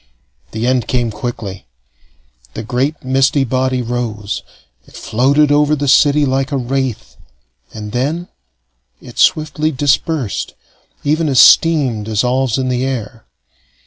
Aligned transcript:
The 0.49 0.65
end 0.65 0.87
came 0.87 1.11
quickly. 1.11 1.67
The 2.55 2.63
great 2.63 3.03
misty 3.05 3.43
body 3.43 3.83
rose; 3.83 4.41
it 4.87 4.95
floated 4.95 5.51
over 5.51 5.75
the 5.75 5.87
city 5.87 6.25
like 6.25 6.51
a 6.51 6.57
wraith, 6.57 7.17
and 7.71 7.91
then 7.91 8.27
it 8.99 9.19
swiftly 9.19 9.69
dispersed, 9.69 10.55
even 11.03 11.29
as 11.29 11.39
steam 11.39 12.01
dissolves 12.03 12.57
in 12.57 12.67
the 12.69 12.83
air. 12.83 13.25